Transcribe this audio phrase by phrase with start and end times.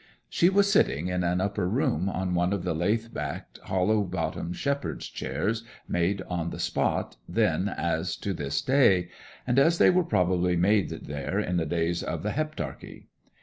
[0.29, 4.55] She was sitting in an upper room on one of the lath backed, willow bottomed
[4.55, 9.09] 'shepherd's' chairs, made on the spot then as to this day,
[9.45, 13.09] and as they were probably made there in the days of the Heptarchy.